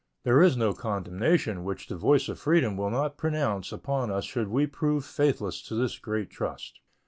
There 0.23 0.41
is 0.41 0.57
no 0.57 0.73
condemnation 0.73 1.63
which 1.63 1.85
the 1.85 1.95
voice 1.95 2.27
of 2.27 2.39
freedom 2.39 2.75
will 2.75 2.89
not 2.89 3.17
pronounce 3.19 3.71
upon 3.71 4.09
us 4.09 4.23
should 4.25 4.47
we 4.47 4.65
prove 4.65 5.05
faithless 5.05 5.61
to 5.67 5.75
this 5.75 5.99
great 5.99 6.31
trust. 6.31 6.79